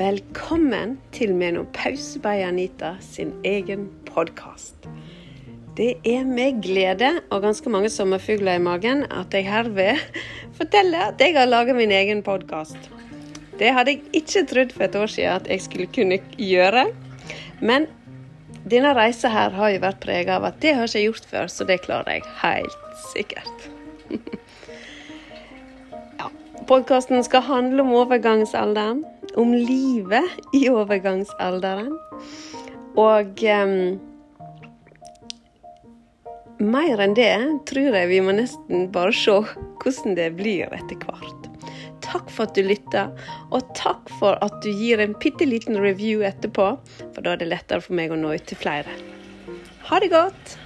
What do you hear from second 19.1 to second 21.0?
her har jo vært prega av at det har jeg